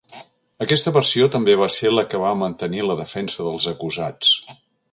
Aquesta 0.65 0.93
versió 0.95 1.27
també 1.35 1.57
va 1.63 1.67
ser 1.75 1.91
la 1.97 2.05
que 2.13 2.21
va 2.23 2.31
mantenir 2.45 2.81
la 2.87 2.99
defensa 3.03 3.47
dels 3.49 3.69
acusats. 3.73 4.37